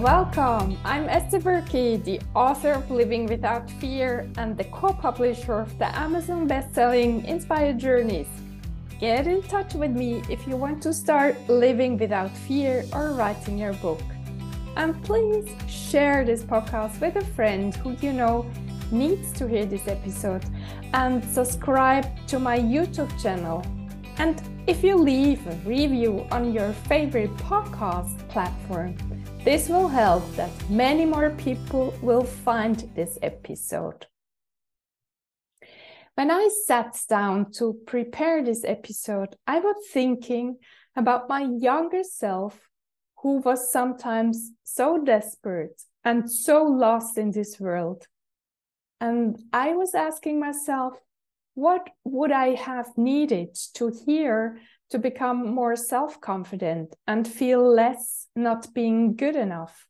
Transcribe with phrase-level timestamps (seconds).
[0.00, 0.78] Welcome!
[0.82, 5.94] I'm Esther Berkey, the author of Living Without Fear and the co publisher of the
[5.94, 8.26] Amazon best-selling Inspired Journeys.
[8.98, 13.58] Get in touch with me if you want to start living without fear or writing
[13.58, 14.00] your book.
[14.74, 18.50] And please share this podcast with a friend who you know
[18.90, 20.46] needs to hear this episode
[20.94, 23.62] and subscribe to my YouTube channel.
[24.16, 28.96] And if you leave a review on your favorite podcast platform,
[29.44, 34.06] this will help that many more people will find this episode.
[36.14, 40.58] When I sat down to prepare this episode, I was thinking
[40.94, 42.68] about my younger self
[43.22, 48.06] who was sometimes so desperate and so lost in this world.
[49.00, 50.94] And I was asking myself,
[51.54, 54.58] what would I have needed to hear
[54.90, 59.86] to become more self confident and feel less not being good enough?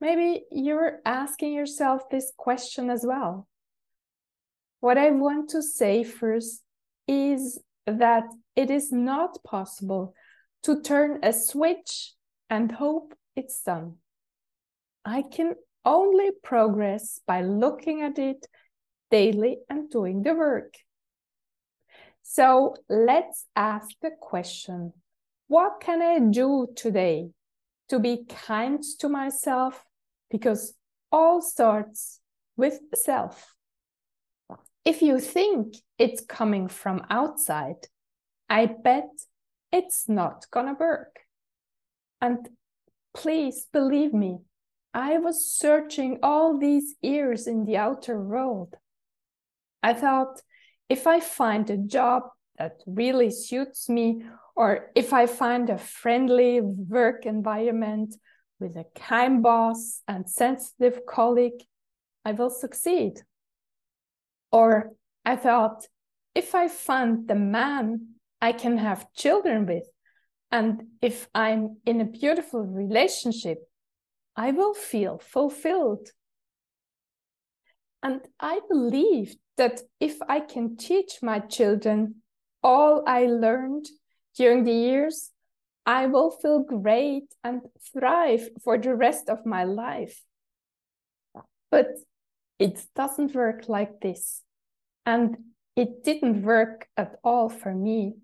[0.00, 3.46] Maybe you're asking yourself this question as well.
[4.80, 6.62] What I want to say first
[7.06, 8.24] is that
[8.56, 10.14] it is not possible
[10.64, 12.14] to turn a switch
[12.50, 13.96] and hope it's done.
[15.04, 18.46] I can only progress by looking at it
[19.10, 20.74] daily and doing the work.
[22.22, 24.92] So let's ask the question
[25.48, 27.30] what can I do today
[27.90, 29.84] to be kind to myself?
[30.30, 30.74] Because
[31.10, 32.20] all starts
[32.56, 33.54] with self.
[34.84, 37.86] If you think it's coming from outside,
[38.48, 39.10] I bet
[39.70, 41.20] it's not gonna work.
[42.20, 42.48] And
[43.14, 44.38] please believe me,
[44.94, 48.74] I was searching all these years in the outer world.
[49.82, 50.40] I thought
[50.92, 52.22] if I find a job
[52.58, 58.14] that really suits me, or if I find a friendly work environment
[58.60, 61.60] with a kind boss and sensitive colleague,
[62.26, 63.22] I will succeed.
[64.58, 64.92] Or
[65.24, 65.86] I thought,
[66.34, 67.86] if I find the man
[68.42, 69.88] I can have children with,
[70.50, 73.60] and if I'm in a beautiful relationship,
[74.36, 76.10] I will feel fulfilled.
[78.02, 82.16] And I believed that if I can teach my children
[82.62, 83.86] all I learned
[84.36, 85.30] during the years,
[85.86, 90.22] I will feel great and thrive for the rest of my life.
[91.70, 91.88] But
[92.58, 94.42] it doesn't work like this.
[95.04, 95.36] And
[95.74, 98.14] it didn't work at all for me.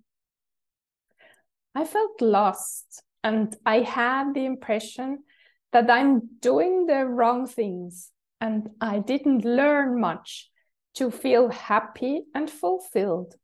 [1.75, 5.25] I felt lost and I had the impression
[5.73, 8.11] that I'm doing the wrong things
[8.41, 10.51] and I didn't learn much
[10.95, 13.35] to feel happy and fulfilled.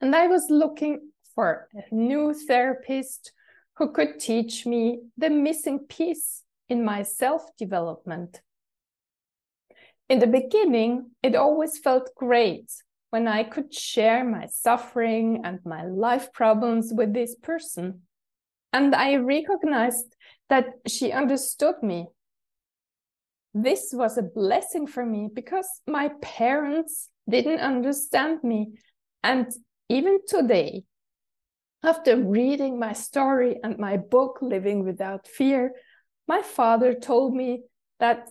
[0.00, 3.32] And I was looking for a new therapist
[3.76, 8.40] who could teach me the missing piece in my self development.
[10.08, 12.70] In the beginning, it always felt great
[13.10, 18.02] when I could share my suffering and my life problems with this person.
[18.72, 20.16] And I recognized
[20.48, 22.08] that she understood me.
[23.54, 28.72] This was a blessing for me because my parents didn't understand me.
[29.22, 29.52] And
[29.88, 30.84] even today,
[31.84, 35.72] after reading my story and my book, Living Without Fear,
[36.26, 37.62] my father told me
[37.98, 38.28] that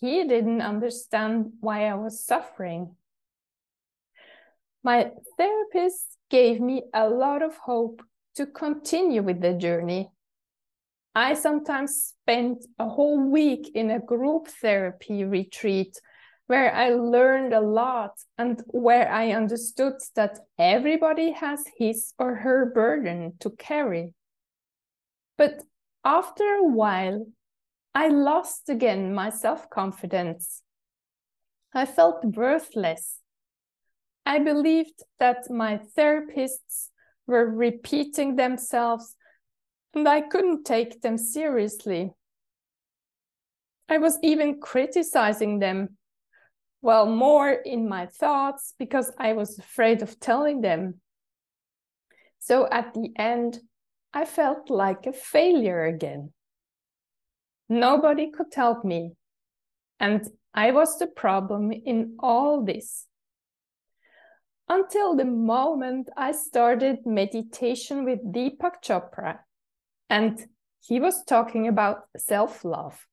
[0.00, 2.96] he didn't understand why I was suffering.
[4.82, 8.02] My therapist gave me a lot of hope
[8.36, 10.10] to continue with the journey.
[11.18, 15.98] I sometimes spent a whole week in a group therapy retreat
[16.46, 22.66] where I learned a lot and where I understood that everybody has his or her
[22.72, 24.14] burden to carry.
[25.36, 25.60] But
[26.04, 27.26] after a while,
[27.96, 30.62] I lost again my self confidence.
[31.74, 33.18] I felt worthless.
[34.24, 36.90] I believed that my therapists
[37.26, 39.16] were repeating themselves
[39.94, 42.12] and I couldn't take them seriously.
[43.88, 45.96] I was even criticizing them
[46.80, 51.00] well, more in my thoughts because I was afraid of telling them.
[52.38, 53.58] So at the end,
[54.14, 56.32] I felt like a failure again.
[57.68, 59.12] Nobody could help me.
[60.00, 63.06] And I was the problem in all this.
[64.68, 69.38] Until the moment I started meditation with Deepak Chopra,
[70.10, 70.38] and
[70.80, 73.06] he was talking about self love.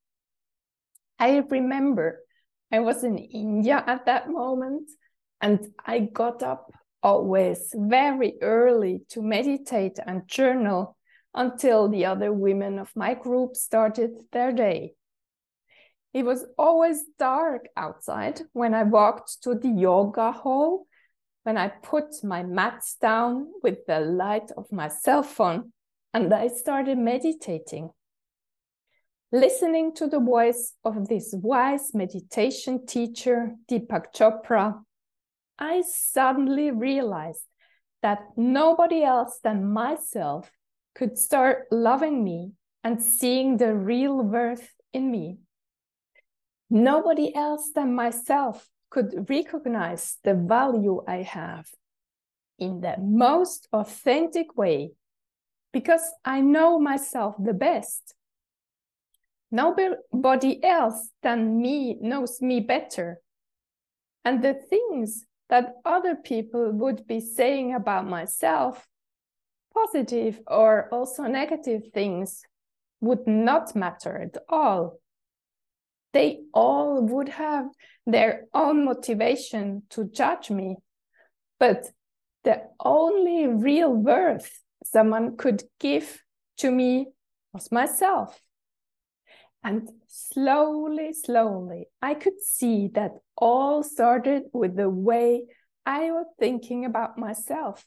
[1.20, 2.22] I remember
[2.72, 4.90] I was in India at that moment,
[5.42, 6.72] and I got up
[7.04, 10.98] always very early to meditate and journal
[11.34, 14.96] until the other women of my group started their day.
[16.14, 20.88] It was always dark outside when I walked to the yoga hall,
[21.44, 25.74] when I put my mats down with the light of my cell phone
[26.16, 27.90] and I started meditating.
[29.34, 34.80] Listening to the voice of this wise meditation teacher, Deepak Chopra,
[35.60, 37.44] I suddenly realized
[38.02, 40.50] that nobody else than myself
[40.96, 45.40] could start loving me and seeing the real worth in me.
[46.70, 51.66] Nobody else than myself could recognize the value I have
[52.58, 54.94] in the most authentic way
[55.76, 58.16] because I know myself the best.
[59.52, 63.20] Nobody else than me knows me better.
[64.24, 68.88] And the things that other people would be saying about myself,
[69.74, 72.42] positive or also negative things,
[73.02, 75.00] would not matter at all
[76.14, 77.66] they all would have
[78.06, 80.78] their own motivation to judge me.
[81.60, 81.88] But
[82.46, 84.50] the only real worth
[84.96, 86.24] someone could give
[86.56, 87.08] to me
[87.52, 88.40] was myself.
[89.62, 95.48] And slowly, slowly, I could see that all started with the way
[95.86, 97.86] I was thinking about myself.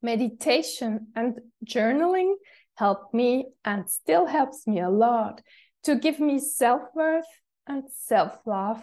[0.00, 2.34] Meditation and journaling
[2.76, 5.42] helped me and still helps me a lot
[5.82, 7.32] to give me self worth
[7.66, 8.80] and self love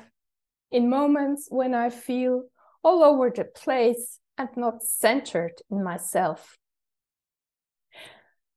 [0.70, 2.44] in moments when I feel
[2.84, 6.59] all over the place and not centered in myself.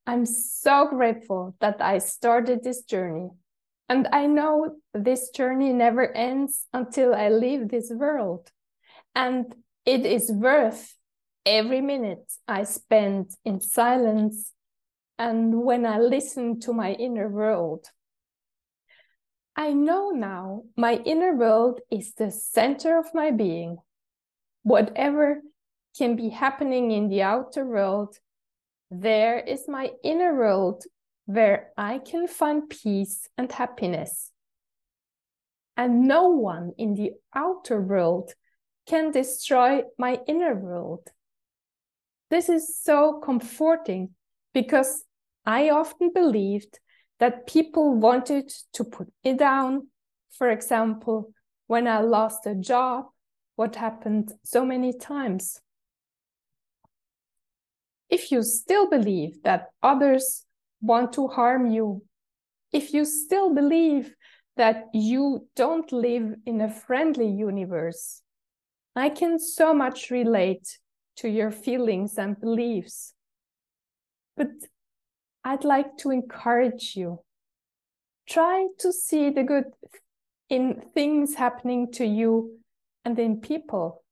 [0.06, 3.30] I'm so grateful that I started this journey.
[3.88, 8.50] And I know this journey never ends until I leave this world.
[9.14, 9.54] And
[9.84, 10.94] it is worth
[11.44, 14.52] every minute I spend in silence
[15.18, 17.86] and when I listen to my inner world.
[19.54, 23.76] I know now my inner world is the center of my being.
[24.62, 25.42] Whatever
[25.96, 28.16] can be happening in the outer world,
[28.92, 30.84] there is my inner world
[31.24, 34.30] where I can find peace and happiness.
[35.78, 38.34] And no one in the outer world
[38.86, 41.08] can destroy my inner world.
[42.28, 44.10] This is so comforting
[44.52, 45.04] because
[45.46, 46.78] I often believed
[47.18, 49.88] that people wanted to put me down.
[50.36, 51.32] For example,
[51.66, 53.06] when I lost a job,
[53.56, 55.61] what happened so many times.
[58.12, 60.44] If you still believe that others
[60.82, 62.02] want to harm you,
[62.70, 64.14] if you still believe
[64.58, 68.20] that you don't live in a friendly universe,
[68.94, 70.78] I can so much relate
[71.16, 73.14] to your feelings and beliefs.
[74.36, 74.50] But
[75.42, 77.20] I'd like to encourage you.
[78.28, 79.72] Try to see the good
[80.50, 82.58] in things happening to you
[83.06, 84.04] and in people.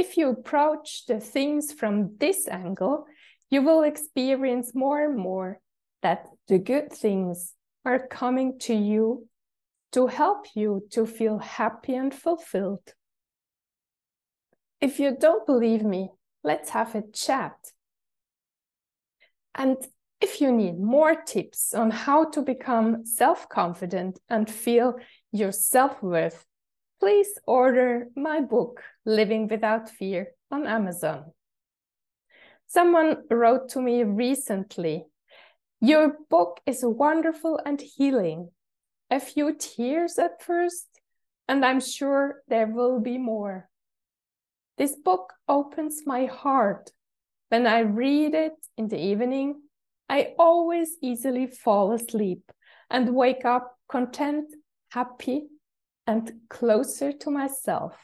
[0.00, 3.04] If you approach the things from this angle,
[3.50, 5.60] you will experience more and more
[6.00, 7.52] that the good things
[7.84, 9.28] are coming to you
[9.92, 12.94] to help you to feel happy and fulfilled.
[14.80, 16.08] If you don't believe me,
[16.42, 17.58] let's have a chat.
[19.54, 19.76] And
[20.22, 24.94] if you need more tips on how to become self confident and feel
[25.30, 26.46] your self worth,
[27.00, 31.32] please order my book, Living Without Fear, on Amazon.
[32.66, 35.06] Someone wrote to me recently
[35.80, 38.50] Your book is wonderful and healing.
[39.10, 40.86] A few tears at first,
[41.48, 43.68] and I'm sure there will be more.
[44.78, 46.92] This book opens my heart
[47.50, 49.62] when I read it in the evening,
[50.08, 52.52] I always easily fall asleep
[52.88, 54.54] and wake up content,
[54.90, 55.48] happy,
[56.10, 57.94] and closer to myself.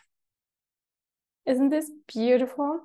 [1.44, 2.82] Isn't this beautiful?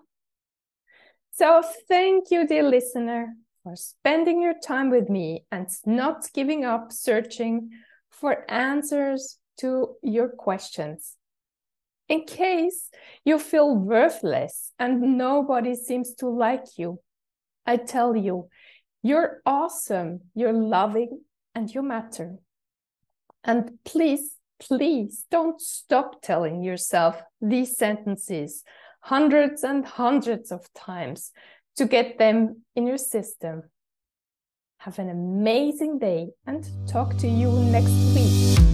[1.34, 6.92] So, thank you, dear listener, for spending your time with me and not giving up
[6.92, 7.70] searching
[8.10, 11.18] for answers to your questions
[12.10, 12.90] in case
[13.24, 17.00] you feel worthless and nobody seems to like you.
[17.68, 18.50] I tell you,
[19.04, 21.22] you're awesome, you're loving,
[21.54, 22.38] and you matter.
[23.44, 28.64] And please, please don't stop telling yourself these sentences
[29.02, 31.32] hundreds and hundreds of times
[31.76, 33.64] to get them in your system.
[34.80, 38.71] Have an amazing day and talk to you next week.